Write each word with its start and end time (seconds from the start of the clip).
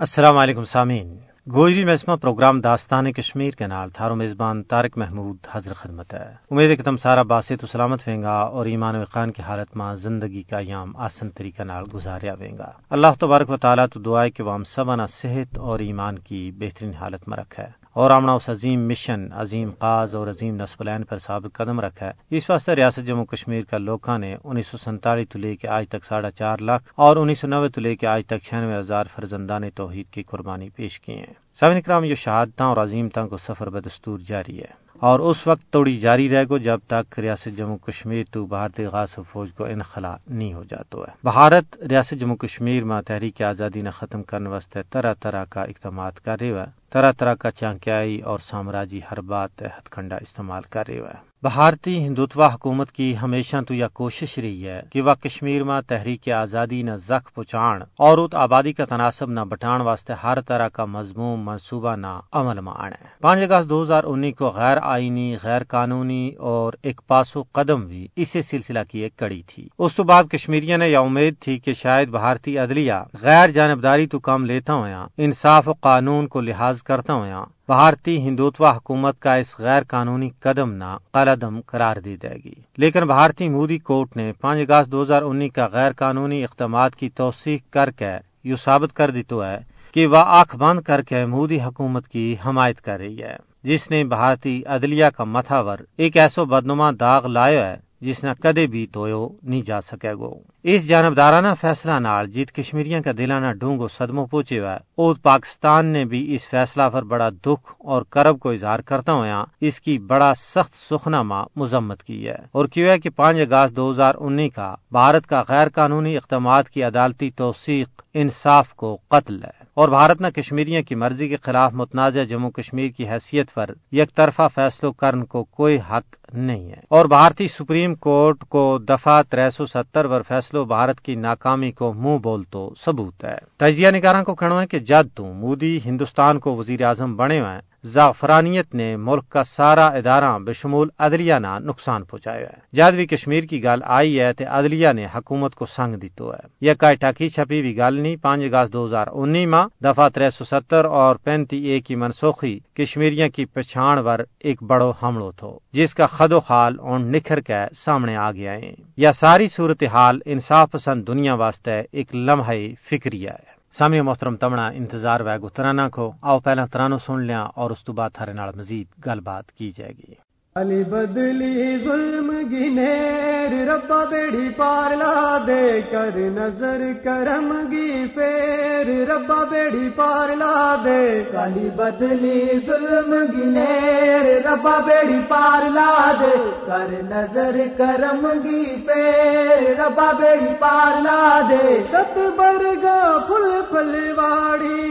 السلام 0.00 0.36
علیکم 0.36 0.64
سامعین۔ 0.64 1.18
گوجری 1.54 1.84
محسمہ 1.84 2.16
پروگرام 2.16 2.60
داستان 2.60 3.12
کشمیر 3.12 3.50
کے 3.50 3.66
نال 3.66 3.88
تھارو 3.88 4.14
میزبان 4.14 4.62
تارک 4.62 4.98
محمود 4.98 5.36
حاضر 5.48 5.72
خدمت 5.74 6.14
ہے۔ 6.14 6.34
امید 6.50 6.70
ہے 6.70 6.76
کہ 6.76 6.82
تم 6.82 6.96
سارا 6.96 7.22
باسے 7.22 7.56
تو 7.56 7.66
سلامت 7.66 8.00
ویں 8.06 8.22
گا 8.22 8.40
اور 8.40 8.66
ایمان 8.66 8.96
و 8.96 9.04
خان 9.04 9.30
کی 9.30 9.42
حالت 9.42 9.76
میں 9.76 9.94
زندگی 9.94 10.42
کا 10.42 10.58
یام 10.60 10.96
آسن 10.96 11.30
طریقہ 11.30 11.62
نال 11.62 11.84
گزاریا 11.94 12.34
ویں 12.38 12.58
گا۔ 12.58 12.72
اللہ 12.90 13.06
تبارک 13.20 13.50
و 13.50 13.56
تعالیٰ 13.56 13.86
تو 13.92 14.00
دعائے 14.00 14.30
کہ 14.30 14.42
وہ 14.42 14.54
ہم 14.54 14.64
سبانہ 14.64 15.02
صحت 15.08 15.58
اور 15.58 15.78
ایمان 15.78 16.18
کی 16.18 16.52
بہترین 16.58 16.94
حالت 16.94 17.28
میں 17.28 17.38
رکھا 17.38 17.62
ہے 17.62 17.77
اور 17.98 18.10
آمنا 18.10 18.32
اس 18.32 18.48
عظیم 18.48 18.88
مشن، 18.88 19.32
عظیم 19.32 19.70
قاز 19.78 20.14
اور 20.14 20.26
عظیم 20.26 20.54
نسبلین 20.54 21.04
پر 21.04 21.18
ثابت 21.18 21.52
قدم 21.52 21.80
رکھا 21.80 22.06
ہے۔ 22.06 22.36
اس 22.36 22.50
واسطے 22.50 22.76
ریاست 22.76 23.06
جموں 23.06 23.24
کشمیر 23.24 23.60
کا 23.70 23.78
لوکاں 23.78 24.18
نے 24.18 24.36
انیس 24.44 24.66
سو 24.66 24.76
سینتالیس 24.76 25.28
تو 25.28 25.38
لے 25.38 25.56
کے 25.56 25.68
آج 25.68 25.88
تک 25.88 26.04
ساڑھا 26.04 26.30
چار 26.30 26.58
لاکھ 26.58 26.82
اور 26.94 27.16
انیس 27.16 27.40
سو 27.40 27.46
نوے 27.46 27.68
تو 27.68 27.80
لے 27.80 27.96
کے 27.96 28.06
آج 28.06 28.26
تک 28.26 28.48
چھیانوے 28.48 28.78
ہزار 28.78 29.04
فرزندان 29.14 29.70
توحید 29.74 30.06
کی 30.12 30.22
قربانی 30.22 30.68
پیش 30.68 31.00
کی 31.00 31.12
ہیں۔ 31.12 31.34
سب 31.60 31.66
کرام 31.86 32.04
یہ 32.04 32.14
شہادتیں 32.14 32.66
اور 32.66 32.76
عظیمتوں 32.76 33.28
کو 33.28 33.36
سفر 33.36 33.70
بدستور 33.70 34.18
جاری 34.18 34.58
ہے۔ 34.58 34.88
اور 34.98 35.20
اس 35.20 35.46
وقت 35.46 35.72
توڑی 35.72 35.96
جاری 35.96 36.28
رہ 36.28 36.44
گو 36.48 36.58
جب 36.58 36.78
تک 36.86 37.18
ریاست 37.18 37.56
جموں 37.56 37.76
کشمیر 37.76 38.24
تو 38.30 38.46
بھارتی 38.46 38.84
غاصب 38.84 39.22
فوج 39.32 39.52
کو 39.52 39.64
انخلا 39.64 40.16
نہیں 40.26 40.54
ہو 40.54 40.64
جاتا 40.64 40.98
ہے۔ 40.98 41.12
بھارت 41.22 41.82
ریاست 41.90 42.14
جموں 42.20 42.36
کشمیر 42.36 42.84
میں 42.84 43.02
تحریک 43.02 43.42
آزادی 43.42 43.80
نہ 43.80 43.90
ختم 43.90 44.22
کرنے 44.22 44.48
واسطے 44.48 44.82
طرح 44.90 45.14
طرح 45.20 45.44
کا 45.50 45.62
اقدامات 45.62 46.20
کر 46.20 46.36
رہے 46.40 46.46
ہیں 46.46 46.66
طرح 46.92 47.12
طرح 47.12 47.34
کا 47.34 47.50
چانکیائی 47.50 48.20
اور 48.20 48.38
سامراجی 48.38 49.00
ہر 49.10 49.20
بات 49.20 49.62
ہتھ 49.62 49.90
کنڈا 49.90 50.16
استعمال 50.16 50.62
کر 50.70 50.88
رہے 50.88 50.96
ہیں 50.96 51.26
بھارتی 51.42 52.06
ہندوتوا 52.06 52.54
حکومت 52.54 52.92
کی 52.92 53.14
ہمیشہ 53.22 53.56
تو 53.68 53.74
یہ 53.74 53.84
کوشش 53.92 54.38
رہی 54.38 54.68
ہے 54.68 54.80
کہ 54.92 55.02
وہ 55.02 55.14
کشمیر 55.14 55.64
میں 55.64 55.80
تحریک 55.80 56.28
آزادی 56.28 56.82
نہ 56.82 56.94
زخ 57.08 57.34
پہنچان 57.34 57.82
اور 57.98 58.18
ات 58.18 58.34
آبادی 58.34 58.72
کا 58.72 58.84
تناسب 58.84 59.30
نہ 59.30 59.40
بٹان 59.40 59.80
واسطے 59.80 60.12
ہر 60.22 60.40
طرح 60.40 60.68
کا 60.68 60.84
مضمون 60.84 61.44
منصوبہ 61.44 61.96
نہ 61.96 62.20
عمل 62.32 62.60
میں 62.60 62.72
آنا 62.76 62.96
ہے 63.00 63.06
پانچ 63.20 63.42
اگست 63.42 63.68
دو 63.70 63.82
ہزار 63.82 64.04
انیس 64.04 64.34
کو 64.36 64.48
غیر 64.48 64.78
آئینی، 64.82 65.36
غیر 65.42 65.64
قانونی 65.64 66.30
اور 66.38 66.72
ایک 66.82 67.00
پاسو 67.06 67.42
قدم 67.52 67.86
بھی 67.86 68.06
اسی 68.16 68.42
سلسلہ 68.42 68.78
کی 68.90 68.98
ایک 68.98 69.16
کڑی 69.16 69.42
تھی۔ 69.46 69.68
اس 69.78 69.94
تو 69.94 70.02
بعد 70.02 70.24
کشمیریوں 70.24 70.78
نے 70.78 70.88
یہ 70.88 70.96
امید 70.96 71.34
تھی 71.40 71.58
کہ 71.58 71.72
شاید 71.72 72.08
بھارتی 72.08 72.58
عدلیہ 72.58 72.98
غیر 73.22 73.50
جانبداری 73.50 74.06
تو 74.06 74.18
کام 74.18 74.44
لیتا 74.44 74.74
ہوا 74.74 75.06
انصاف 75.18 75.68
و 75.68 75.72
قانون 75.72 76.26
کو 76.26 76.40
لحاظ 76.40 76.77
کرتا 76.82 77.14
ہوا 77.14 77.44
بھارتی 77.66 78.16
ہندوتوا 78.16 78.76
حکومت 78.76 79.20
کا 79.20 79.34
اس 79.34 79.58
غیر 79.58 79.82
قانونی 79.88 80.30
قدم 80.40 80.72
نہ 80.72 80.96
قلعدم 81.12 81.60
قرار 81.60 81.96
دی 81.96 82.16
جائے 82.22 82.36
گی۔ 82.44 82.54
لیکن 82.76 83.06
بھارتی 83.06 83.48
مودی 83.48 83.78
کورٹ 83.78 84.16
نے 84.16 84.32
پانچ 84.40 84.70
اگست 84.70 84.92
دو 84.92 85.02
ہزار 85.02 85.22
انیس 85.22 85.52
کا 85.52 85.68
غیر 85.72 85.92
قانونی 85.92 86.44
اقدامات 86.44 86.96
کی 86.96 87.08
توثیق 87.08 87.72
کر 87.72 87.90
کے 87.90 88.12
یہ 88.44 88.54
ثابت 88.64 88.92
کر 88.92 89.10
دی 89.10 89.22
تو 89.22 89.44
ہے 89.44 89.58
کہ 89.92 90.06
وہ 90.06 90.16
آنکھ 90.16 90.56
بند 90.56 90.80
کر 90.80 91.02
کے 91.02 91.24
مودی 91.26 91.60
حکومت 91.60 92.08
کی 92.08 92.36
حمایت 92.46 92.80
کر 92.80 92.98
رہی 92.98 93.22
ہے، 93.22 93.36
جس 93.62 93.90
نے 93.90 94.04
بھارتی 94.04 94.62
عدلیہ 94.66 95.06
کا 95.16 95.24
متھاور 95.24 95.78
ایک 95.96 96.16
ایسو 96.16 96.44
بدنما 96.44 96.90
داغ 97.00 97.26
لایا 97.26 97.70
ہے 97.70 97.87
جس 98.00 98.24
نے 98.24 98.30
کدے 98.42 98.66
بھی 98.66 98.86
تویو 98.86 99.28
نہیں 99.42 99.62
جا 99.62 99.80
سکے 99.80 100.12
گو۔ 100.12 100.34
اس 100.62 100.88
جانبدارانہ 100.88 101.48
فیصلہ 101.60 101.92
نال 101.98 102.30
جیت 102.30 102.52
کشمیریاں 102.52 103.00
کا 103.00 103.12
دلانہ 103.18 103.52
ڈونگو 103.52 103.88
صدموں 103.88 104.26
پہنچے 104.26 104.60
ہوا 104.60 104.74
اور 104.74 105.16
پاکستان 105.22 105.86
نے 105.86 106.04
بھی 106.04 106.34
اس 106.34 106.48
فیصلہ 106.50 106.82
پر 106.92 107.02
بڑا 107.02 107.28
دکھ 107.28 107.72
اور 107.78 108.02
کرب 108.02 108.38
کو 108.38 108.50
اظہار 108.50 108.78
کرتا 108.78 109.12
ہوا 109.12 109.44
اس 109.60 109.80
کی 109.80 109.98
بڑا 109.98 110.34
سخت 110.34 110.74
سخنا 110.90 111.22
ماں 111.22 111.44
مذمت 111.56 112.02
کی 112.02 112.28
ہے۔ 112.28 112.36
اور 112.52 112.66
کیوں 112.66 112.88
ہے 112.88 112.98
کہ 112.98 113.10
پانچ 113.10 113.52
اگست 113.52 113.76
دو 113.76 113.90
ہزار 113.90 114.14
انیس 114.18 114.52
کا 114.54 114.74
بھارت 114.92 115.26
کا 115.26 115.42
غیر 115.48 115.68
قانونی 115.68 116.16
اقدامات 116.16 116.68
کی 116.70 116.82
عدالتی 116.82 117.30
توثیق 117.30 118.02
انصاف 118.14 118.74
کو 118.74 118.98
قتل 119.08 119.42
ہے۔ 119.44 119.68
اور 119.74 119.88
بھارت 119.88 120.20
نے 120.20 120.30
کشمیریوں 120.30 120.82
کی 120.82 120.94
مرضی 120.94 121.28
کے 121.28 121.36
خلاف 121.42 121.72
متنازع 121.72 122.22
جموں 122.22 122.50
کشمیر 122.50 122.88
کی 122.88 123.08
حیثیت 123.08 123.54
پر 123.54 123.70
یک 123.92 124.16
طرفہ 124.16 124.48
فیصلوں 124.54 124.92
کرن 124.92 125.24
کو 125.24 125.44
کوئی 125.44 125.78
حق 125.90 126.17
نہیں 126.32 126.68
ہے۔ 126.68 126.76
اور 126.90 127.04
بھارتی 127.04 127.48
سپریم 127.48 127.94
کورٹ 127.94 128.44
کو 128.48 128.78
دفعہ 128.78 129.22
تر 129.30 129.50
سو 129.50 129.66
ستر 129.66 130.04
ور 130.04 130.20
فیصلوں 130.28 130.64
بھارت 130.64 131.00
کی 131.00 131.14
ناکامی 131.14 131.72
کو 131.72 131.92
منہ 131.92 132.18
بول 132.18 132.42
تو 132.50 132.74
ثبوت 132.84 133.24
ہے۔ 133.24 133.36
تجزیہ 133.56 133.88
نگاروں 133.88 134.24
کو 134.24 134.34
کہنا 134.34 134.62
ہے 134.62 134.66
کہ 134.66 134.78
جد 134.78 135.16
تو 135.16 135.24
مودی 135.24 135.80
ہندوستان 135.84 136.38
کو 136.38 136.56
وزیر 136.56 136.82
اعظم 136.82 137.16
بنے 137.16 137.40
ہوئے 137.40 137.77
زعفرانیت 137.92 138.74
نے 138.74 138.96
ملک 138.96 139.28
کا 139.28 139.44
سارا 139.44 139.86
ادارہ 139.86 140.38
بشمول 140.38 140.88
عدلیہ 140.98 141.34
نہ 141.34 141.58
نقصان 141.58 142.04
پہنچایا 142.04 142.48
ہے۔ 142.48 142.60
جد 142.72 142.94
بھی 142.94 143.06
کشمیر 143.06 143.44
کی 143.44 143.64
گل 143.64 143.80
آئی 143.84 144.20
ہے 144.20 144.32
تو 144.32 144.44
عدلیہ 144.50 144.88
نے 144.92 145.06
حکومت 145.14 145.54
کو 145.54 145.66
سنگ 145.66 145.94
دیتو 145.94 146.30
ہے۔ 146.32 146.46
یہ 146.60 146.74
کئی 146.78 146.96
ٹاکی 146.96 147.28
چھپی 147.28 147.60
ہوئی 147.60 147.76
گل 147.76 148.00
نہیں، 148.00 148.16
پانچ 148.16 148.42
اگست 148.44 148.72
دو 148.72 148.84
ہزار 148.86 149.06
انیس 149.12 149.48
ماہ 149.48 149.66
دفعہ 149.84 150.08
تر 150.08 150.30
سو 150.30 150.44
ستر 150.44 150.84
اور 150.84 151.16
پینتی 151.16 151.64
اے 151.66 151.80
کی 151.80 151.94
منسوخی 151.94 152.58
کشمیریوں 152.74 153.28
کی 153.28 153.44
پچھان 153.44 153.98
ور 153.98 154.18
ایک 154.40 154.62
بڑو 154.62 154.92
حملو 155.02 155.30
تھو، 155.32 155.58
جس 155.72 155.94
کا 155.94 156.06
خد 156.06 156.32
و 156.32 156.40
خال 156.40 156.76
اون 156.80 157.12
نکھر 157.12 157.40
کے 157.40 157.74
سامنے 157.76 158.16
آ 158.16 158.32
گیا 158.32 158.52
ہے۔ 158.52 158.72
یہ 158.96 159.08
ساری 159.20 159.48
صورتحال 159.48 160.18
انصاف 160.24 160.70
پسند 160.70 161.06
دنیا 161.08 161.34
واسطے 161.34 161.82
ایک 161.92 162.16
لمحہ 162.16 162.54
فکریہ 162.90 163.30
ہے۔ 163.30 163.57
سامع 163.72 164.00
محترم 164.00 164.36
تمنا 164.36 164.68
انتظار 164.68 165.20
ویگو 165.20 165.48
ترانا 165.48 165.88
کو 165.88 166.12
آؤ 166.22 166.40
پہلا 166.40 166.66
ترانو 166.66 166.98
سن 166.98 167.22
لیا 167.22 167.42
اور 167.42 167.70
اس 167.70 167.84
تو 167.84 167.92
بعد 167.92 168.10
تھارے 168.12 168.32
مزید 168.56 169.06
گل 169.06 169.20
بات 169.20 169.52
کی 169.52 169.70
جائے 169.70 169.92
گی۔ 169.92 170.27
علی 170.58 170.84
بدلی 170.84 171.78
ظلم 171.84 172.30
گنیر 172.52 173.52
ربا 173.68 174.04
بیڑی 174.10 174.48
پار 174.56 174.94
لا 174.96 175.38
دے 175.46 175.66
کر 175.90 176.16
نظر 176.36 176.80
کرم 177.04 177.52
گی 177.72 178.06
پھر 178.14 178.88
ربا 179.08 179.42
بیڑی 179.50 179.88
پار 179.96 180.28
لا 180.36 180.54
دے 180.84 181.02
کالی 181.32 181.68
بدلی 181.76 182.40
ظلم 182.66 183.14
گنیر 183.34 184.26
ربا 184.46 184.78
بیڑی 184.86 185.20
پار 185.28 185.68
لا 185.68 185.92
دے 186.20 186.34
کر 186.66 186.90
نظر 187.10 187.60
کرم 187.78 188.26
گی 188.44 188.64
پھر 188.86 189.72
ربا 189.78 190.10
بیڑی 190.18 190.52
پار 190.60 191.00
لا 191.02 191.22
دے۔ 191.48 191.78
ست 191.92 192.18
برگا 192.38 192.98
پھل 193.28 193.48
پھلواڑی 193.70 194.82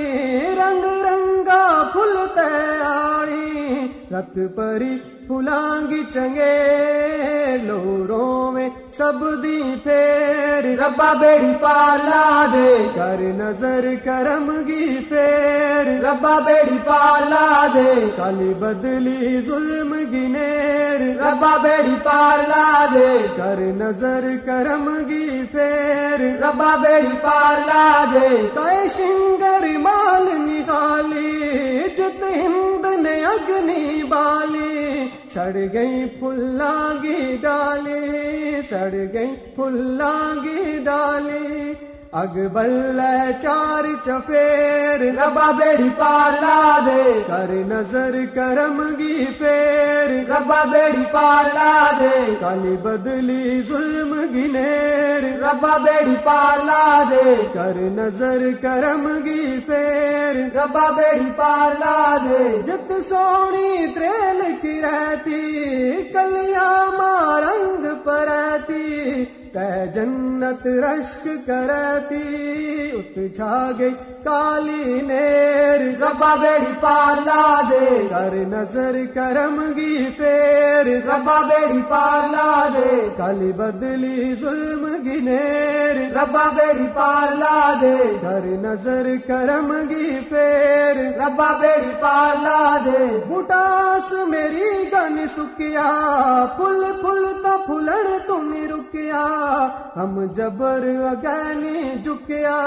رنگ 0.62 0.90
رنگا 1.04 1.62
پھل 1.94 2.18
تیاری۔ 2.36 3.88
رت 4.12 4.40
پری 4.56 4.96
پھلانگی 5.28 6.04
چنگے 6.14 7.58
لوروں 7.64 8.52
میں 8.52 8.70
سب 8.98 9.44
دی 9.44 9.76
پھیر۔ 9.84 10.64
ربا 10.80 11.14
بیڑی 11.14 11.54
پالا 11.62 12.46
دے 12.54 12.88
کر 12.96 13.20
نظر 13.20 13.86
کرم 14.06 14.52
گی 14.68 15.06
پھیر۔ 15.10 15.88
ربا 16.02 16.40
بیڑی 16.40 16.78
پالا 16.86 17.68
دے 17.74 17.94
کالی 18.18 18.54
بدلی 18.54 19.42
ظلم 19.42 19.94
گنیر 19.94 21.02
ربا 21.18 21.58
بیڑی 21.58 21.96
پالا 22.04 22.86
دے 22.94 23.28
کر 23.38 23.60
نظر 23.60 24.30
کرم 24.46 24.90
گی 25.10 25.44
پھیر۔ 25.52 26.20
ربا 26.44 26.76
بیڑی 26.76 27.16
پالا 27.22 28.06
دے 28.14 28.30
کئی 28.56 28.88
شنگر 28.98 29.68
مال 29.78 30.28
نکالی، 30.38 31.42
جت 31.98 32.24
ہند 32.24 32.86
نے 33.00 33.26
اگنی 33.26 34.04
بالی۔ 34.04 35.10
سڑ 35.38 35.58
گئی 35.74 36.06
پھلانگی 36.20 37.36
ڈالی 37.42 38.62
سڑ 38.70 38.94
گئی 39.14 39.36
پھلانگی 39.56 40.78
ڈالی 40.86 41.74
اگ 42.22 42.48
بل 42.54 43.00
چار 43.42 43.84
چفیر 44.06 45.02
ربا 45.02 45.52
بیڑی 45.52 45.90
پالا 45.90 46.80
دے۔ 46.86 47.22
کر 47.28 47.50
نظر 47.50 48.26
کرم 48.36 48.82
گی 49.00 49.26
پیر۔ 49.40 50.10
ربا 50.30 50.64
بیڑی 50.64 51.04
پالا 51.12 51.92
دے۔ 52.00 52.36
کالی 52.40 52.78
بدلی 52.78 53.62
ظلم 53.68 54.14
گنیر 54.14 55.40
ربا 55.44 55.78
بیڑی 55.78 56.16
پالا 56.24 57.04
دے۔ 57.10 57.36
کر 57.54 57.76
نظر 57.76 58.52
کرم 58.62 59.08
گی 59.26 59.60
پیر۔ 59.60 60.36
ربا 60.56 60.92
بیڑی 60.92 61.32
پالا 61.38 62.18
دے۔ 62.24 62.62
جت 62.62 62.92
سونی 63.10 63.88
تریل 63.96 64.42
کی 64.62 64.82
رہتی 64.82 65.42
کلیا 66.14 66.70
مارنگ 66.98 67.86
پرتی 68.06 69.26
کہ 69.26 69.37
جنت 69.96 70.68
رشک 70.68 71.28
کرتی 71.48 72.24
ات 72.94 73.36
چھا 73.36 73.72
گئی 73.80 73.94
کالی 74.24 75.02
نیر۔ 75.02 75.82
ربا 76.00 76.36
بیڑی 76.36 76.74
پالا 76.82 77.62
دے۔ 77.70 78.08
کر 78.10 78.34
نظر 78.34 78.96
کرم 79.16 79.62
گی 79.78 80.10
پیر۔ 80.18 80.86
ربا 81.06 81.42
بیڑی 81.42 81.82
پالا 81.82 82.68
دے۔ 82.74 83.10
کالی 83.18 83.52
بدلی 83.52 84.36
ظلم 84.36 84.86
گنیر 84.86 85.96
ربا 86.14 86.48
بیڑی 86.50 86.88
پالا 86.96 87.74
دے۔ 87.82 87.96
کر 88.22 88.46
نظر 88.66 89.08
کرم 89.28 89.74
گی 89.90 90.20
پیر۔ 90.30 90.98
ربا 91.20 91.52
بیڑی 91.60 91.92
پالا 92.02 92.78
دے۔ 92.86 93.06
بٹاس 93.30 94.14
میری 94.28 94.72
گن 94.92 95.28
سکیا۔ 95.38 95.90
پھل 96.58 96.84
پھل 97.02 97.26
تا 97.44 97.58
پھلڑ 97.68 98.28
تم 98.28 98.54
رکیا۔ 98.54 99.37
ہم 99.96 100.26
جبر 100.26 100.84
اگانی 101.12 101.96
جکیا 102.04 102.60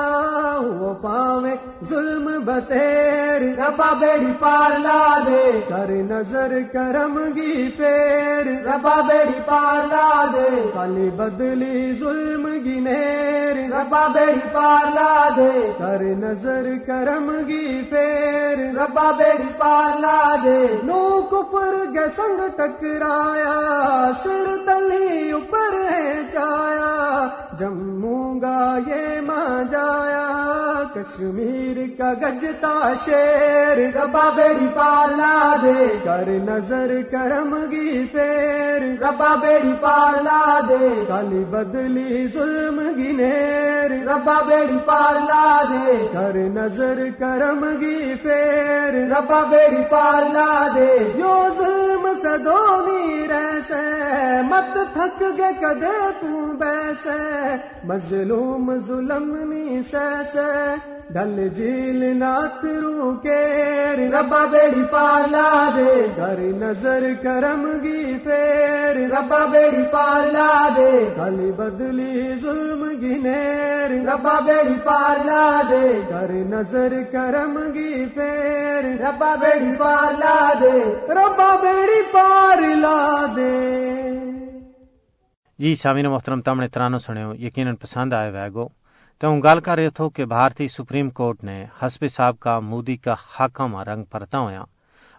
وہ 0.62 0.94
پاوے 0.94 1.54
ظلم 1.84 2.44
بتیر۔ 2.44 3.42
ربا 3.42 3.92
بیڑی 3.92 4.32
پار 4.40 4.78
لا 4.78 5.18
دے۔ 5.26 5.60
کر 5.68 5.88
نظر 5.88 6.52
کرم 6.72 7.18
گی 7.36 7.70
پیر۔ 7.76 8.46
ربا 8.64 9.00
بیڑی 9.00 9.40
پار 9.46 9.86
لا 9.86 10.26
دے۔ 10.26 10.70
کالی 10.74 11.10
بدلی 11.10 11.92
ظلم 11.92 12.46
گنیر 12.46 13.70
ربا 13.74 14.06
بیڑی 14.06 14.48
پار 14.52 14.92
لا 14.92 15.28
دے۔ 15.36 15.59
کر 15.80 16.02
نظر 16.02 16.66
کرم 16.86 17.30
گی 17.48 17.82
پیر 17.90 18.58
ربا 18.78 19.10
بیڑی 19.10 19.48
پار 19.58 19.98
لا 20.00 20.36
دے۔ 20.44 20.66
نو 20.82 21.00
کفر 21.30 21.74
گے 21.94 22.06
سنگ 22.16 22.40
ٹکرایا 22.56 23.58
سر 24.24 24.56
تلی 24.66 25.30
اوپر 25.30 25.72
ہے 25.90 26.22
چایا۔ 26.32 27.39
جموں 27.60 28.40
گا 28.40 28.60
یہ 28.86 29.20
ماں 29.20 29.64
جایا، 29.70 30.26
کشمیر 30.94 31.78
کا 31.98 32.12
گجتا 32.22 32.74
شیر، 33.04 33.78
ربا 33.96 34.28
بیڑی 34.36 34.68
پار 34.76 35.08
لا 35.16 35.34
دے 35.62 35.82
کر 36.04 36.28
نظر 36.48 36.92
کرم 37.12 37.54
گی 37.70 38.06
پیر۔ 38.12 38.82
ربا 39.02 39.34
بیڑی 39.42 39.72
پار 39.80 40.20
لا 40.22 40.42
دے 40.68 40.88
کالی 41.08 41.44
بدلی 41.50 42.26
ظلم 42.32 42.80
گنیر 42.96 43.92
ربا 44.08 44.38
بیڑی 44.48 44.78
پار 44.86 45.20
لا 45.28 45.46
دے 45.70 45.96
کر 46.12 46.36
نظر 46.56 46.98
کرم 47.18 47.64
گی 47.80 48.14
پیر۔ 48.22 48.94
ربا 49.12 49.42
بیڑی 49.50 49.82
پار 49.90 50.28
لا 50.32 50.50
دے 50.74 50.90
یو 51.20 51.36
ظلم 51.58 52.06
سدونی 52.22 53.28
ریسے 53.28 53.84
مت 54.50 54.78
تھک 55.00 55.22
گے 55.38 55.50
کدے 55.60 55.98
تو 56.20 56.36
بیسے، 56.60 57.20
مظلوم 57.88 58.70
ظلم 58.86 59.28
نی 59.50 59.82
سیسے 59.90 60.48
ڈل 61.14 61.36
جیل 61.54 62.02
نات 62.16 62.64
رو 62.64 63.14
کے 63.22 63.40
ربا 64.10 64.44
بیڑی 64.50 64.82
پار 64.90 65.28
لا 65.28 65.48
دے 65.76 65.94
کر 66.16 66.40
نظر 66.60 67.06
کرم 67.22 67.64
گی 67.82 68.18
پیر 68.24 68.96
ربا 69.12 69.44
بیڑی 69.52 69.82
پار 69.92 70.30
لا 70.32 70.52
دے 70.76 70.90
کالی 71.16 71.50
بدلی 71.58 72.38
ظلم 72.42 72.84
گنیر 73.02 73.96
ربا 74.06 74.38
بیڑی 74.46 74.78
پار 74.84 75.24
لا 75.24 75.44
دے 75.70 75.86
کر 76.10 76.32
نظر 76.50 76.94
کرم 77.12 77.58
گی 77.74 78.06
پیر 78.14 78.84
ربا 79.02 79.34
بیڑی 79.40 79.74
پار 79.78 80.12
لا 80.18 80.38
دے، 80.60 80.78
ربا 81.14 81.54
بیڑی 81.62 82.02
پار 82.12 82.62
لا 82.76 83.00
دے۔ 83.36 84.39
جی 85.60 85.74
سامعین 85.74 86.06
محترم 86.06 86.40
تم 86.40 86.60
نے 86.60 86.68
ترانو 86.68 86.98
سنو 86.98 87.34
یقیناً 87.36 87.74
پسند 87.76 88.12
آئے 88.12 88.30
ویگو 88.30 88.66
تو 89.20 89.28
ہوں 89.28 89.40
گل 89.42 89.60
کر 89.60 89.76
رہے 89.76 89.90
تھو 89.90 90.08
کہ 90.08 90.24
بھارتی 90.24 90.68
سپریم 90.68 91.10
کورٹ 91.10 91.42
نے 91.44 91.64
حسب 91.82 92.04
صاحب 92.16 92.38
کا 92.38 92.58
مودی 92.60 92.96
کا 92.96 93.14
حاکم 93.30 93.76
رنگ 93.78 94.04
پرتا 94.04 94.38
ہوا 94.38 94.64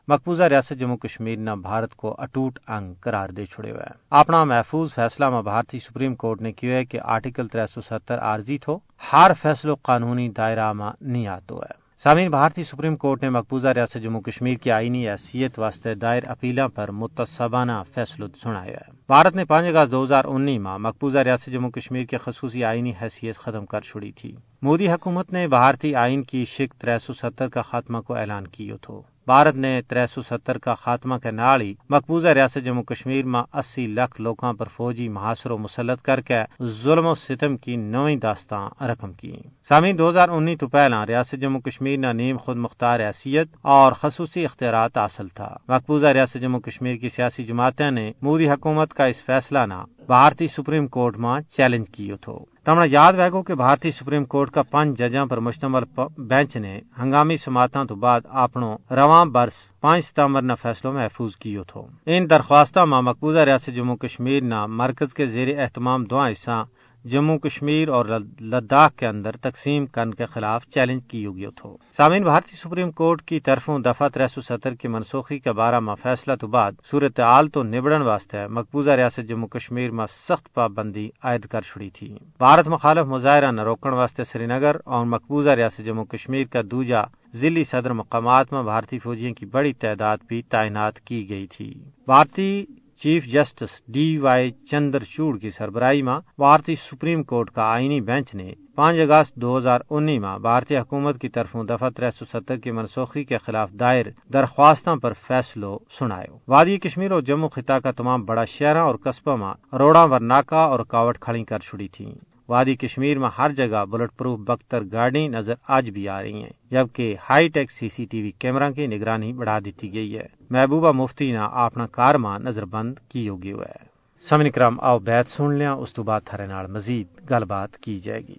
مقبوضہ 0.08 0.44
ریاست 0.44 0.80
جموں 0.80 0.98
کشمیر 0.98 1.38
نہ 1.38 1.56
بھارت 1.62 1.96
کو 1.96 2.16
اٹوٹ 2.18 2.60
انگ 2.68 2.94
قرار 3.02 3.30
دے 3.30 3.46
چھڑے 3.46 3.72
ہوئے 3.72 3.90
اپنا 4.12 4.44
محفوظ 4.44 4.94
فیصلہ 4.94 5.30
میں 5.30 5.42
بھارتی 5.42 5.80
سپریم 5.80 6.16
کورٹ 6.16 6.42
نے 6.42 6.52
کیا 6.52 6.78
ہے 6.78 6.86
کہ 6.86 7.00
آرٹیکل 7.06 7.48
تر 7.48 7.66
سو 7.68 7.82
ستر 7.82 8.20
عارضی 8.20 8.58
تھو 8.58 8.78
ہر 9.14 9.32
فیصلو 9.42 9.76
قانونی 9.84 10.30
دائرہ 10.30 10.72
میں 10.74 10.92
نہیں 11.02 11.28
آتو 11.28 11.60
ہے 11.60 11.81
سامعین، 12.04 12.30
بھارتی 12.30 12.64
سپریم 12.64 12.96
کورٹ 12.96 13.24
نے 13.24 13.30
مقبوضہ 13.30 13.68
ریاست 13.68 13.98
جموں 14.04 14.22
کشمیر 14.22 14.58
کی 14.58 14.72
آئینی 14.72 15.10
حیثیت 15.10 15.60
واسطے 15.60 15.94
دائر 15.96 16.24
اپیلوں 16.28 16.70
پر 16.70 16.92
متصبانہ 16.92 17.72
فیصلہ 17.94 18.26
سنایا 18.44 18.78
ہے۔ 18.88 18.92
بھارت 19.08 19.36
نے 19.36 19.46
پانچ 19.46 19.76
اگست 19.76 19.92
دو 19.92 20.04
ہزار 20.04 20.26
انیس 20.26 20.62
میں 20.62 20.78
مقبوضہ 20.78 21.18
ریاست 21.18 21.46
جموں 21.46 21.70
کشمیر 21.70 22.06
کی 22.06 22.18
خصوصی 22.18 22.64
آئینی 22.64 22.94
حیثیت 23.02 23.36
ختم 23.36 23.66
کر 23.66 23.82
چھڑی 23.82 24.12
تھی۔ 24.12 24.36
مودی 24.62 24.92
حکومت 24.92 25.34
نے 25.34 25.48
بھارتی 25.48 25.96
آئین 25.96 26.24
کی 26.24 26.46
شک 26.46 26.82
تر 26.82 27.00
سو 27.00 27.14
ستر 27.14 27.48
کا 27.48 27.62
خاتمہ 27.62 28.00
کو 28.00 28.16
اعلان 28.16 28.48
کیا 28.48 28.76
تھو 28.82 29.02
بھارت 29.26 29.56
نے 29.56 29.82
تر 29.82 30.08
سو 30.08 30.22
ستر 30.22 30.58
کا 30.58 30.74
خاتمہ 30.74 31.16
کے 31.18 31.32
نال 31.32 31.62
ہی 31.62 31.74
مقبوضہ 31.90 32.28
ریاست 32.28 32.66
جموں 32.66 32.84
کشمیر 32.84 33.26
میں 33.26 33.58
اسی 33.58 33.88
لاکھ 33.88 34.22
لوگوں 34.22 34.54
پر 34.54 34.66
فوجی 34.76 35.10
محاصر 35.10 35.52
و 35.52 35.58
مسلط 35.58 36.02
کر 36.02 36.22
کے 36.22 36.40
ظلم 36.84 37.06
و 37.06 37.14
ستم 37.16 37.58
کی 37.58 37.76
نویں 37.76 38.16
داستان 38.16 38.86
رقم 38.86 39.14
کی 39.14 39.32
سامعین، 39.70 39.98
دو 39.98 40.10
ہزار 40.10 40.30
انی 40.30 40.56
تو 40.56 40.68
پہلا 40.68 41.06
ریاست 41.06 41.36
جموں 41.42 41.62
کشمیر 41.62 41.98
نے 42.00 42.14
نیم 42.14 42.38
خود 42.38 42.58
مختار 42.58 43.00
حیثیت 43.00 43.48
اور 43.62 43.92
خصوصی 43.92 44.46
اختیارات 44.46 44.98
حاصل 44.98 45.28
تھا۔ 45.28 45.56
مقبوضہ 45.68 46.08
ریاست 46.08 46.38
جموں 46.42 46.60
کشمیر 46.60 46.96
کی 46.96 47.10
سیاسی 47.10 47.44
جماعتیں 47.44 47.92
نے 47.92 48.12
مودی 48.22 48.50
حکومت 48.50 48.94
کا 48.94 49.06
اس 49.06 49.24
فیصلہ 49.26 49.60
نہ 49.60 49.84
بھارتی 50.08 50.48
سپریم 50.48 50.88
کورٹ 50.88 51.18
میں 51.18 51.40
چیلنج 51.50 51.90
کیو 51.90 52.16
تھو۔ 52.16 52.40
تمہیں 52.66 52.92
یاد 52.92 53.14
ویگو 53.14 53.44
کہ 53.44 53.56
بھارتی 53.56 53.92
سپریم 53.92 54.26
کورٹ 54.26 54.52
کا 54.52 54.62
پانچ 54.62 54.98
ججاں 54.98 55.26
پر 55.26 55.38
مشتمل 55.38 55.84
بینچ 56.18 56.56
نے 56.58 56.80
ہنگامی 57.02 57.38
سماعتوں 57.38 57.86
تو 57.86 57.96
بعد 57.96 58.22
اپنو 58.30 58.76
رواں 58.92 59.26
برس 59.26 59.54
پانچ 59.82 60.06
ستمبر 60.06 60.42
نہ 60.42 60.54
فیصلوں 60.62 60.94
محفوظ 60.94 61.36
کیو 61.36 61.64
تھو۔ 61.64 61.84
ان 62.06 62.30
درخواستوں 62.30 62.86
میں 62.86 63.02
مقبوضہ 63.02 63.40
ریاست 63.40 63.76
جموں 63.76 63.96
کشمیر 63.96 64.44
نہ 64.44 64.66
مرکز 64.66 65.14
کے 65.14 65.26
زیر 65.28 65.60
اہتمام 65.60 66.04
دو 66.04 66.22
حصہ 66.22 66.66
جموں 67.06 67.38
کشمیر 67.38 67.90
اور 67.90 68.06
لداخ 68.42 68.96
کے 68.96 69.08
اندر 69.08 69.36
تقسیم 69.42 69.86
کرنے 69.86 70.12
کے 70.12 70.26
خلاف 70.26 70.66
چیلنج 70.68 71.02
کی 71.08 71.26
گیا 71.28 71.50
تھو 71.56 71.76
سامعین، 71.98 72.24
بھارتی 72.24 72.56
سپریم 72.56 72.92
کورٹ 72.92 73.22
کی 73.22 73.40
طرفوں 73.40 73.80
دفعہ 73.80 74.10
تر 74.10 74.28
سو 74.28 74.42
ستر 74.42 74.74
کی 74.74 74.88
منسوخی 74.88 75.40
کے 75.40 75.52
بارہ 75.52 75.80
میں 75.80 75.96
فیصلہ 76.04 76.36
تو 76.36 76.48
بعد 76.48 76.72
صورتحال 76.92 77.48
تو 77.48 77.64
نبڑن 77.64 78.02
واسطے 78.02 78.48
مقبوضہ 78.48 78.92
ریاست 78.92 79.28
جموں 79.30 79.48
کشمیر 79.48 79.92
میں 79.92 80.06
سخت 80.28 80.54
پابندی 80.54 81.10
عائد 81.24 81.46
کر 81.46 81.62
چھڑی 81.62 81.90
تھی۔ 81.90 82.14
بھارت 82.38 82.68
مخالف 82.68 83.06
مظاہرہ 83.06 83.52
نہ 83.52 83.62
روکن 83.62 83.94
واسطے 83.94 84.24
سری 84.24 84.46
نگر 84.46 84.76
اور 84.86 85.06
مقبوضہ 85.06 85.50
ریاست 85.50 85.86
جموں 85.86 86.06
کشمیر 86.06 86.46
کا 86.52 86.62
دوجا 86.72 87.02
ضلعی 87.34 87.64
صدر 87.64 87.94
مقامات 87.94 88.54
میں 88.54 88.64
بھارتی 88.64 89.00
فوجیوں 89.00 89.34
کی 89.34 89.46
بڑی 89.46 89.74
تعداد 89.74 90.18
بھی 90.28 90.42
تعینات 90.42 91.00
کی 91.00 91.30
گئی 91.30 91.48
تھی۔ 91.48 91.74
بھارتی 92.06 92.66
chief 93.04 93.26
justice 93.26 93.82
D 93.88 94.18
Y 94.18 94.52
Chandrachud 95.04 95.38
کی 95.38 95.50
سربراہی 95.50 96.02
میں 96.02 96.20
بھارتی 96.38 96.76
سپریم 96.76 97.24
کورٹ 97.24 97.50
کا 97.50 97.64
آئینی 97.64 98.02
بینچ 98.02 98.36
نے 98.36 98.54
پانچ 98.76 98.98
اگست 99.00 99.36
دو 99.36 99.58
ہزار 99.58 99.80
انی 99.90 100.20
میں 100.20 100.38
بھارتی 100.40 100.78
حکومت 100.78 101.22
کی 101.22 101.30
طرفوں 101.30 101.64
دفعہ 101.64 101.90
تر 101.90 102.12
سو 102.12 102.26
ستر 102.34 102.58
کی 102.58 102.72
منسوخی 102.72 103.24
کے 103.24 103.38
خلاف 103.38 103.72
دائر 103.80 104.06
درخواستوں 104.34 104.96
پر 104.96 105.14
فیصلو 105.28 105.78
سنایا۔ 106.00 106.36
وادی 106.48 106.78
کشمیر 106.78 107.12
اور 107.12 107.22
جموں 107.22 107.50
خطہ 107.50 107.74
کا 107.74 107.92
تمام 107.92 108.26
بڑا 108.26 108.46
شہروں 108.46 108.82
اور 108.82 108.96
قصبہ 108.96 109.36
میں 109.36 109.78
روڑا 109.78 110.04
ورناکا 110.04 110.64
اور 110.64 110.80
کاوٹ 110.80 111.20
کھڑی 111.20 111.44
کر 111.44 111.60
چھڑی 111.60 111.88
تھیں۔ 111.88 112.31
وادی 112.52 112.76
کشمیر 112.76 113.20
میں 113.20 113.30
ہر 113.38 113.52
جگہ 113.52 113.86
بلٹ 113.86 114.10
پروف 114.18 114.40
بختر 114.40 114.84
گاڑی 114.92 115.28
نظر 115.28 115.54
آج 115.68 115.90
بھی 115.90 116.10
آ 116.10 116.22
رہی 116.22 116.34
ہیں، 116.34 116.50
جبکہ 116.72 117.16
high 117.30 117.48
tech 117.48 117.72
C 117.72 117.90
C 117.90 118.06
T 118.06 118.22
V 118.22 118.32
camera 118.32 118.72
کی 118.72 118.88
نگرانی 118.88 119.34
بڑھا 119.34 119.60
دیتی 119.66 119.94
گئی 119.94 120.18
ہے۔ 120.18 120.26
محبوبہ 120.50 120.92
مفتی 120.92 121.32
نے 121.32 121.38
اپنا 121.52 121.88
کار 121.88 122.16
ماں 122.16 122.40
نظر 122.40 122.66
بند 122.66 122.94
کی 123.10 123.30
ہوگی 123.30 123.52
ہوا 123.52 123.66
ہے۔ 123.70 123.86
سمن 124.30 124.50
کرم 124.50 124.80
آؤ 124.80 125.00
بیت 125.00 125.28
سن 125.28 125.54
لیا 125.54 125.74
اس 125.74 125.94
تو 125.94 126.04
بعد 126.04 126.22
تھرے 126.26 126.46
نال 126.46 126.68
مزید 126.68 127.32
گل 127.32 127.44
بات 127.46 127.78
کی 127.78 128.00
جائے 128.00 128.22
گی۔ 128.22 128.38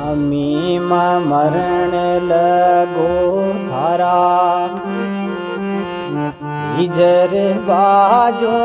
امی 0.00 0.78
مرن 0.78 2.24
لگو 2.24 3.52
تھارا۔ 3.68 4.95
ہجر 6.78 7.32
باجو 7.66 8.56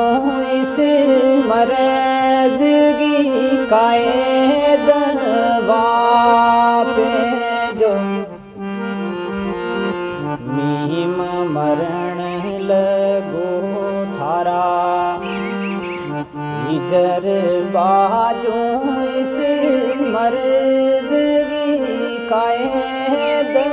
اس 0.52 0.80
مرزگی 1.48 3.20
قائد 3.70 4.90
پہ 6.96 7.12
جو 7.80 7.94
میم 10.48 11.22
مرن 11.54 12.20
لگو 12.68 14.04
تھارا۔ 14.18 14.68
ہجر 16.68 17.26
باجو 17.72 18.62
اس 19.04 19.40
مرزگی 20.16 21.70
قائد 22.30 23.54
پہ 23.54 23.68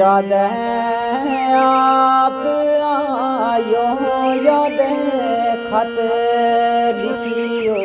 یاد 0.00 0.30
ہے 0.32 1.54
آپ 1.54 2.36
آئیو 2.84 3.88
یاد 4.42 4.78
خط 5.70 5.98
لکھیو 6.98 7.80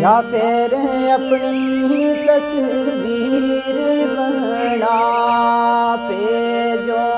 یا 0.00 0.20
پھر 0.30 0.74
اپنی 1.14 2.14
تصویر 2.26 3.76
بنا 4.14 4.96
پہ 6.08 6.76
جو 6.86 7.17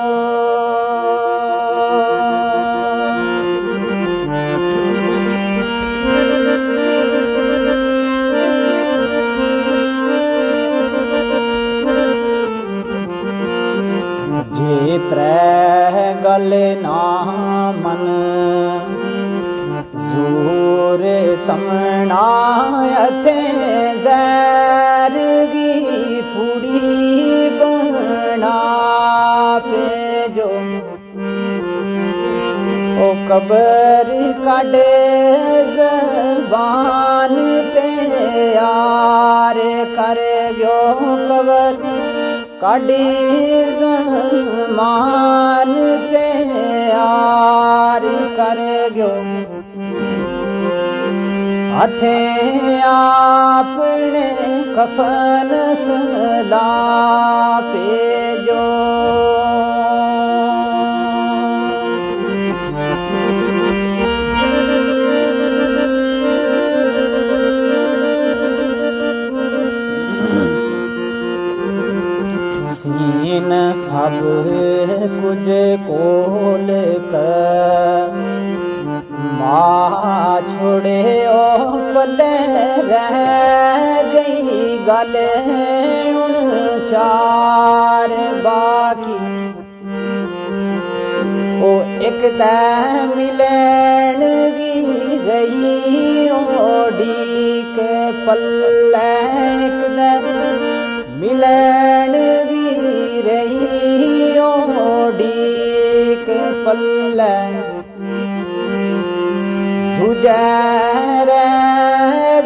ترہ 15.11 16.01
گل 16.23 16.53
نامن 16.81 18.03
زور 20.03 21.01
تمنا 21.47 22.27
زیرگی 24.03 25.73
پوری 26.33 27.49
بنا 27.59 28.61
پہ 29.65 30.27
جو 30.35 30.49
او 33.01 33.11
قبر 33.27 34.11
کڈے 34.45 34.95
زبان 35.75 37.35
تے 37.73 37.89
یار 38.55 39.59
کر 39.95 40.19
گیو 40.57 40.81
قبر 41.27 42.10
کڑی 42.61 43.05
رحمان 43.79 45.71
سے 46.11 46.27
یار 46.87 48.05
کر 48.35 48.59
گیو 48.95 49.09
ہتھے 51.75 52.17
آپ 52.85 53.79
نے 54.13 54.27
کفن 54.75 55.51
سلا 55.77 56.69
پہ 57.73 58.35
جو 58.45 59.20
سب 74.21 74.49
کچھ 75.21 75.49
کول 75.87 76.67
کر؟ 77.11 78.09
ماں 79.37 80.39
چھوڑے 80.49 81.25
او 81.27 81.77
پلے 81.93 82.35
رہ 82.89 84.01
گئی 84.13 84.77
گل 84.87 85.15
ان 85.15 86.35
چار 86.89 88.09
باقی۔ 88.43 89.17
او 91.61 91.71
ایک 91.99 92.21
تے 92.37 92.53
ملن 93.15 94.21
گی 94.57 95.17
رہی 95.27 96.27
اوڈی 96.29 97.61
کے 97.75 98.09
پلے 98.25 99.09
ایک 99.57 99.81
تے 99.97 100.11
گی 102.49 103.21
رہی 103.25 103.70
اوڈی 105.21 106.15
کے 106.25 106.37
پلے 106.65 107.35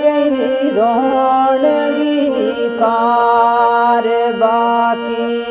گئی 0.04 0.70
رونگی 0.76 2.20
کار 2.80 4.08
باقی 4.40 5.42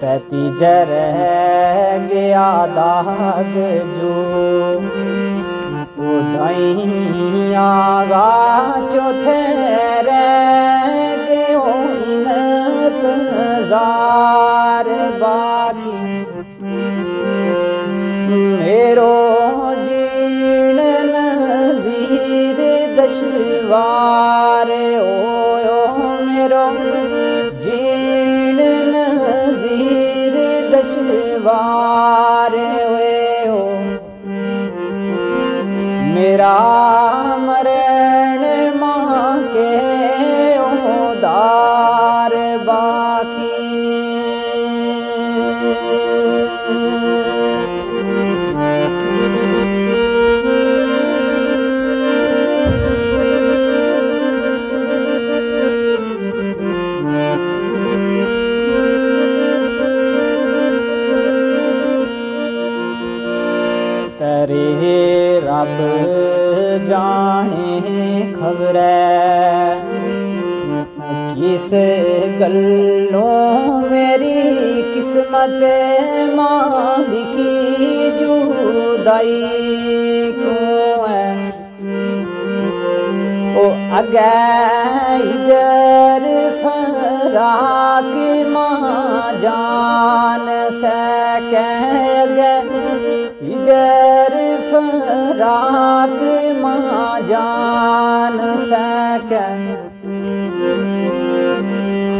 تیتی 0.00 0.48
جر 0.60 0.88
گیا 0.88 1.31
داغ 2.32 3.08
جو 3.98 4.80
دائی 5.98 7.54
آگا 7.56 8.30
چوتھے 8.92 9.40
رہ 10.06 10.96
گئے 11.28 11.54
انتظار 13.54 14.88
باقی 15.20 16.24
میرو 18.28 19.12
خبر 68.52 68.76
کس 71.36 71.72
گلوں 72.40 73.80
میری 73.90 74.82
قسمت 74.94 75.62
ماں 76.34 76.96
لکھی 77.08 78.10
جدائی 78.18 79.40
کیوں 80.36 81.08
ہے؟ 81.08 81.30
او 83.54 83.64
اگے 83.98 84.28
جر 85.46 86.26
فراق 86.62 88.14
ماں 88.48 89.32
جان 89.42 90.46
سکے 90.82 91.66
اگے 92.42 94.01
جر 95.42 95.48
فراق 95.48 96.20
ماں 96.60 97.20
جان 97.28 98.36
سکے 98.68 99.46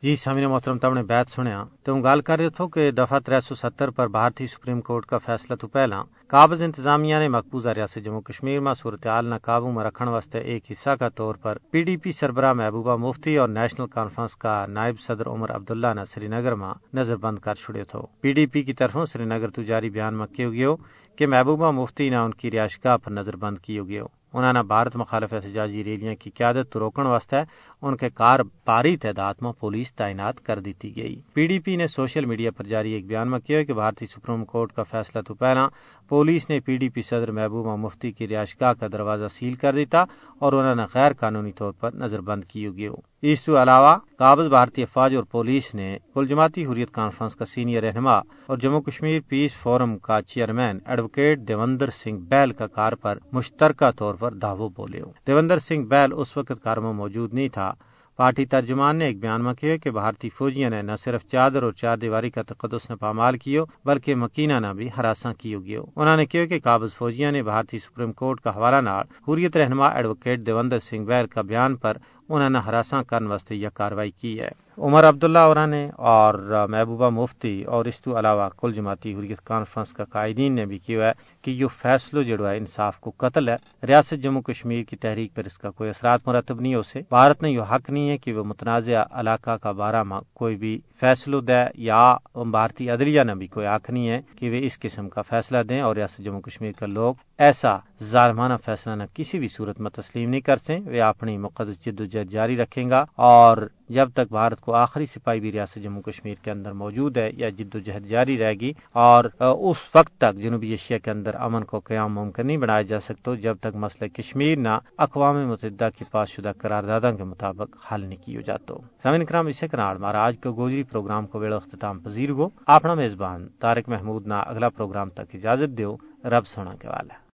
جی 0.03 0.15
سامعین 0.17 0.45
محترم 0.45 0.79
تم 0.79 0.95
نے 0.95 1.03
بیت 1.03 1.29
سنیا 1.29 1.65
تم 1.85 2.01
گل 2.03 2.21
کر 2.21 2.39
رہے 2.39 2.49
تھو 2.49 2.67
کہ 2.69 2.91
دفعہ 2.91 3.19
تر 3.19 3.41
سو 3.41 3.55
ستر 3.55 3.91
پر 3.91 4.09
بھارتی 4.09 4.47
سپریم 4.47 4.81
کورٹ 4.81 5.07
کا 5.07 5.19
فیصلہ 5.19 5.55
تو 5.55 5.67
پہلا 5.67 6.03
قابض 6.27 6.63
انتظامیہ 6.63 7.17
نے 7.17 7.29
مقبوضہ 7.29 7.69
ریاست 7.69 8.05
جموں 8.05 8.21
کشمیر 8.21 8.61
میں 8.61 8.73
صورتحال 8.75 9.27
نہ 9.27 9.35
قابو 9.43 9.71
میں 9.71 9.85
رکھنے 9.85 10.11
واسطے 10.11 10.39
ایک 10.39 10.71
حصہ 10.71 10.91
کا 10.91 11.09
طور 11.09 11.35
پر 11.35 11.59
پی 11.71 11.83
ڈی 11.83 11.97
پی 11.97 12.13
سربراہ 12.13 12.53
محبوبہ 12.53 12.97
مفتی 12.97 13.37
اور 13.37 13.49
نیشنل 13.49 13.87
کانفرنس 13.87 14.37
کا 14.37 14.55
نائب 14.69 15.01
صدر 15.01 15.27
عمر 15.27 15.51
عبداللہ 15.51 15.93
نے 15.97 16.05
سری 16.15 16.29
نگر 16.29 16.55
میں 16.55 16.73
نظر 16.95 17.17
بند 17.17 17.39
کر 17.39 17.55
چھڑے 17.55 17.85
تھو 17.85 18.01
پی 18.21 18.33
ڈی 18.33 18.47
پی 18.47 18.63
کی 18.63 18.73
طرفوں 18.73 19.05
سری 19.05 19.25
نگر 19.25 19.49
تو 19.49 19.63
جاری 19.63 19.91
بیان 19.91 20.15
میں 20.15 20.27
کیو 20.27 20.53
گیو 20.53 20.75
کہ 21.19 21.27
محبوبہ 21.27 21.71
مفتی 21.71 22.09
نے 22.11 22.17
ان 22.17 22.35
کی 22.35 22.51
رہائش 22.51 22.79
گاہ 22.85 22.97
پر 22.97 23.11
نظر 23.11 23.37
بند 23.37 23.59
کیو 23.59 23.85
گیو۔ 23.85 24.07
انہوں 24.35 24.53
نے 24.53 24.63
بھارت 24.63 24.97
مخالف 24.97 25.33
احتجاجی 25.33 25.85
ریلیاں 25.85 26.15
کی 26.15 26.31
قیادت 26.31 26.77
روکن 26.77 27.07
واسطے 27.07 27.37
ان 27.83 27.97
کے 27.97 28.11
کار 28.11 28.41
پاری 28.65 28.97
تعداد 28.97 29.35
میں 29.41 29.53
پولیس 29.61 29.95
تعینات 29.95 30.41
کر 30.41 30.61
دیتی 30.61 30.97
گئی۔ 30.97 31.21
پی 31.35 31.47
ڈی 31.47 31.59
پی 31.59 31.77
نے 31.77 31.87
سوشل 31.87 32.25
میڈیا 32.25 32.51
پر 32.51 32.65
جاری 32.65 32.93
ایک 32.93 33.07
بیان 33.07 33.31
میں 33.31 33.39
کیا 33.39 33.63
کہ 33.63 33.73
بھارتی 33.73 34.07
سپریم 34.07 34.45
کورٹ 34.45 34.73
کا 34.73 34.83
فیصلہ 34.83 35.23
تو 35.23 35.35
پہلا 35.35 35.69
پولیس 36.09 36.51
نے 36.51 36.61
پی 36.61 36.77
ڈی 36.77 36.89
پی 36.89 37.03
صدر 37.03 37.31
محبوبہ 37.31 37.77
مفتی 37.77 38.13
کی 38.13 38.29
رہائش 38.29 38.61
گاہ 38.61 38.73
کا 38.73 38.87
دروازہ 38.93 39.29
سیل 39.39 39.55
کر 39.55 39.75
دیتا 39.75 40.03
اور 40.39 40.53
انہوں 40.53 40.75
نے 40.75 40.83
غیر 40.95 41.13
قانونی 41.13 41.53
طور 41.53 41.73
پر 41.73 41.91
نظر 41.95 42.21
بند 42.21 42.45
کی 42.45 42.69
گئی 42.77 42.89
اس 43.23 43.49
علاوہ 43.49 43.97
قابض 44.21 44.47
بھارتی 44.47 44.83
افواج 44.83 45.17
اور 45.17 45.25
پولیس 45.25 45.75
نے 45.75 45.99
کل 46.15 46.27
جماعتی 46.27 46.67
حریت 46.67 46.91
کانفرنس 46.91 47.37
کا 47.37 47.45
سینئر 47.45 47.83
رہنما 47.83 48.13
اور 48.47 48.57
جموں 48.57 48.81
کشمیر 48.81 49.21
پیس 49.29 49.57
فورم 49.63 49.99
کا 49.99 50.23
چیئرمین 50.23 50.79
ایڈوکیٹ 50.87 51.39
دیوندر 51.39 51.91
سنگھ 51.91 52.21
بیل 52.21 52.53
کا 52.53 52.67
کار 52.67 52.93
پر 52.93 53.19
مشترکہ 53.33 53.91
طور 53.91 54.15
پر 54.15 54.35
دعووں 54.35 54.69
بولے۔ 54.77 55.01
دیوندر 55.27 55.59
سنگھ 55.59 55.87
بیل 55.87 56.13
اس 56.17 56.37
وقت 56.37 56.63
کار 56.63 56.77
میں 56.77 56.93
موجود 56.93 57.35
نہیں 57.35 57.49
تھا۔ 57.49 57.73
پارٹی 58.17 58.47
ترجمان 58.47 58.97
نے 58.97 59.05
ایک 59.05 59.21
بیان 59.21 59.45
میں 59.45 59.55
کیا 59.55 59.77
کہ 59.77 59.91
بھارتی 59.91 60.29
فوجیوں 60.29 60.71
نے 60.71 60.83
نہ 60.83 60.93
صرف 61.05 61.25
چادر 61.27 61.63
اور 61.63 61.73
چار 61.73 61.99
دیواری 61.99 62.31
کا 62.31 62.43
تقدس 62.43 62.91
نے 62.91 62.97
پامال 62.97 63.39
کیو، 63.39 63.65
بلکہ 63.85 64.15
مکینہ 64.15 64.61
نے 64.61 64.75
بھی 64.75 64.89
ہراساں 64.97 65.35
کیو 65.35 65.61
گیو۔ 65.61 65.85
انہوں 65.97 66.17
نے 66.17 66.27
کہا 66.27 66.45
کہ 66.45 66.59
قابض 66.65 66.95
فوجیوں 66.95 67.33
نے 67.33 67.43
بھارتی 67.43 67.79
سپریم 67.79 68.13
کورٹ 68.13 68.41
کا 68.41 68.57
حوالہ 68.57 68.81
نال 68.81 69.05
حریت 69.29 69.57
رہنما 69.57 69.87
ایڈوکیٹ 69.87 70.47
دیوندر 70.47 70.79
سنگھ 70.79 71.07
بیل 71.07 71.27
کا 71.27 71.43
بیان 71.43 71.77
پر 71.77 71.97
انہوں 72.31 72.51
نے 72.51 72.59
ہراساں 72.59 73.03
کرنے 73.03 73.29
واسطے 73.29 73.55
یہ 73.55 73.69
کاروائی 73.75 74.11
کی 74.11 74.41
ہے۔ 74.41 74.49
عمر 74.79 75.09
عبداللہ 75.09 75.39
اور 75.39 75.67
نے 75.67 75.91
اور 75.97 76.35
محبوبہ 76.69 77.11
مفتی 77.11 77.65
اور 77.65 77.85
اس 77.85 78.01
کے 78.01 78.19
علاوہ 78.19 78.49
کل 78.59 78.73
جماعتی 78.73 79.15
حریت 79.15 79.41
کانفرنس 79.45 79.93
کا 79.93 80.05
قائدین 80.05 80.55
نے 80.55 80.67
بھی 80.67 80.79
کیا 80.79 81.07
ہے 81.07 81.13
کہ 81.43 81.51
یہ 81.51 81.67
فیصلہ 81.83 82.23
جڑا 82.23 82.51
ہے، 82.51 82.57
انصاف 82.57 83.01
کو 83.01 83.11
قتل 83.17 83.49
ہے۔ 83.49 83.87
ریاست 83.87 84.23
جموں 84.23 84.43
کشمیر 84.43 84.83
کی 84.83 84.97
تحریک 84.97 85.35
پر 85.35 85.43
اس 85.47 85.59
کا 85.59 85.71
کوئی 85.71 85.91
اثرات 85.91 86.29
مرتب 86.29 86.61
نہیں 86.61 86.75
ہو 86.75 86.83
سے 86.83 86.99
بھارت 86.99 87.43
نے 87.43 87.51
یہ 87.51 87.61
حق 87.61 87.91
نہیں 87.91 88.11
ہے 88.11 88.19
کہ 88.19 88.33
وہ 88.33 88.45
متنازع 88.45 89.03
علاقہ 89.13 89.57
کا 89.57 89.73
بارہ 89.73 90.03
ماہ 90.03 90.21
کوئی 90.35 90.57
بھی 90.57 90.81
فیصلہ 91.01 91.41
دے 91.41 91.63
یا 91.75 92.17
بھارتی 92.35 92.91
عدلیہ 92.91 93.23
نے 93.23 93.35
بھی 93.35 93.47
کوئی 93.47 93.67
حق 93.67 93.91
نہیں 93.91 94.09
ہے 94.09 94.21
کہ 94.39 94.51
وہ 94.51 94.57
اس 94.57 94.79
قسم 94.81 95.09
کا 95.09 95.23
فیصلہ 95.23 95.59
دیں 95.69 95.81
اور 95.81 95.97
ریاست 95.97 96.19
جموں 96.19 96.41
کشمیر 96.41 96.73
کے 96.73 96.87
لوگ 96.87 97.15
ایسا 97.39 97.77
ظالمانہ 98.03 98.55
فیصلہ 98.65 98.95
نہ 98.95 99.03
کسی 99.15 99.39
بھی 99.39 99.49
صورت 99.49 99.81
میں 99.81 99.91
تسلیم 99.91 100.31
نہیں 100.31 100.41
کر 100.41 100.57
سیں 100.57 100.81
وہ 100.81 101.03
اپنی 101.03 101.39
مقدس 101.39 101.85
جد 101.87 102.01
و 102.01 102.05
جہد 102.05 102.20
جاری 102.25 102.57
رکھیں 102.57 102.89
گا 102.91 103.05
اور 103.17 103.67
جب 103.89 104.11
تک 104.15 104.33
بھارت 104.33 104.61
کو 104.61 104.75
آخری 104.75 105.07
سپاہی 105.07 105.41
بھی 105.41 105.53
ریاست 105.53 105.83
جموں 105.83 106.03
کشمیر 106.03 106.35
کے 106.43 106.51
اندر 106.51 106.73
موجود 106.73 107.17
ہے 107.17 107.29
یا 107.33 107.49
جد 107.49 107.75
و 107.75 107.79
جہد 107.79 108.07
جاری 108.07 108.37
رہے 108.39 108.55
گی 108.55 108.73
اور 108.93 109.25
اس 109.41 109.77
وقت 109.95 110.13
تک 110.19 110.37
جنوبی 110.43 110.71
ایشیا 110.71 110.99
کے 110.99 111.11
اندر 111.11 111.35
امن 111.39 111.65
کو 111.65 111.81
قیام 111.81 112.15
ممکن 112.15 112.47
نہیں 112.47 112.57
بنایا 112.57 112.83
جا 112.83 113.01
سکتا، 113.01 113.35
جب 113.35 113.57
تک 113.61 113.77
مسئلہ 113.77 114.09
کشمیر 114.09 114.59
نہ 114.59 114.79
اقوام 114.99 115.37
متحدہ 115.49 115.89
کے 115.99 116.05
پاس 116.11 116.29
شدہ 116.29 116.53
قراردادوں 116.59 117.13
کے 117.17 117.25
مطابق 117.25 117.77
حل 117.93 118.01
نہیں 118.01 118.23
کیا 118.25 118.41
جاتا 118.47 118.75
سمن 119.03 119.25
کرام 119.25 119.47
اسے 119.47 119.69
کناڑ 119.69 119.95
ہمارا 119.97 120.25
آج 120.25 120.39
کا 120.41 120.51
گوجری 120.57 120.83
پروگرام 120.83 121.27
کو 121.27 121.39
ویڑ 121.39 121.53
اختتام 121.55 121.99
پذیر 121.99 122.31
ہو 122.31 122.49
اپنا 122.67 122.95
میزبان 122.95 123.49
تارک 123.61 123.89
محمود 123.89 124.27
نہ 124.27 124.43
اگلا 124.47 124.69
پروگرام 124.69 125.11
تک 125.11 125.35
اجازت 125.35 125.77
دیو، 125.79 125.97
رب 126.25 126.47
سونا 126.47 126.75
کے 126.81 126.89
والا 126.89 127.30